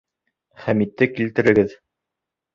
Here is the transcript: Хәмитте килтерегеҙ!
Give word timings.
Хәмитте 0.63 1.09
килтерегеҙ! 1.19 1.79